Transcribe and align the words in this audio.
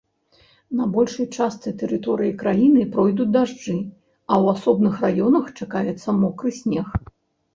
На 0.77 0.85
большай 0.93 1.25
частцы 1.35 1.73
тэрыторыі 1.81 2.31
краіны 2.41 2.81
пройдуць 2.95 3.29
дажджы, 3.35 3.77
а 4.31 4.39
ў 4.41 4.45
асобных 4.55 4.93
раёнах 5.05 5.45
чакаецца 5.63 6.09
мокры 6.23 6.49
снег. 6.61 6.87